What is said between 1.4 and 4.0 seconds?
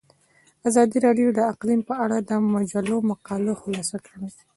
اقلیم په اړه د مجلو مقالو خلاصه